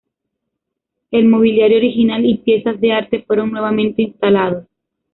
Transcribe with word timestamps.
El 1.11 1.27
mobiliario 1.27 1.77
original 1.77 2.25
y 2.25 2.39
piezas 2.39 2.81
de 2.81 2.91
arte 2.91 3.21
fueron 3.21 3.51
nuevamente 3.51 4.01
instalados. 4.01 4.65